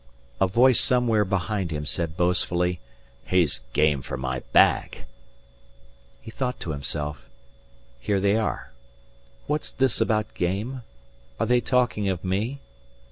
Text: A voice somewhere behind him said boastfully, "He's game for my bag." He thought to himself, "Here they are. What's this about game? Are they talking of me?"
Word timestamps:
A 0.39 0.47
voice 0.47 0.79
somewhere 0.79 1.23
behind 1.23 1.69
him 1.69 1.85
said 1.85 2.17
boastfully, 2.17 2.79
"He's 3.27 3.61
game 3.73 4.01
for 4.01 4.17
my 4.17 4.39
bag." 4.51 5.05
He 6.19 6.31
thought 6.31 6.59
to 6.61 6.71
himself, 6.71 7.29
"Here 7.99 8.19
they 8.19 8.35
are. 8.35 8.71
What's 9.45 9.69
this 9.69 10.01
about 10.01 10.33
game? 10.33 10.81
Are 11.39 11.45
they 11.45 11.61
talking 11.61 12.09
of 12.09 12.23
me?" 12.25 12.61